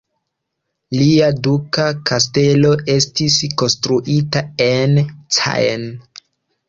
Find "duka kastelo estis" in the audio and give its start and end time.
1.47-3.37